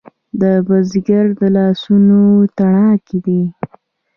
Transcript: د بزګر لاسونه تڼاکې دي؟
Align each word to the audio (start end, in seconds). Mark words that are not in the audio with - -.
د 0.41 0.43
بزګر 0.67 1.25
لاسونه 1.55 2.19
تڼاکې 2.57 3.17
دي؟ 3.25 3.41